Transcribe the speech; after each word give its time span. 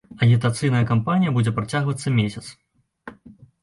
Агітацыйная 0.27 0.81
кампанія 0.93 1.35
будзе 1.37 1.55
працягвацца 1.61 2.17
месяц. 2.19 2.45